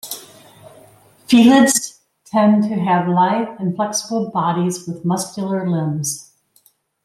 Felids 1.27 1.99
tend 2.25 2.63
to 2.63 2.69
have 2.73 3.07
lithe 3.07 3.49
and 3.59 3.75
flexible 3.75 4.31
bodies 4.31 4.87
with 4.87 5.05
muscular 5.05 5.69
limbs. 5.69 6.33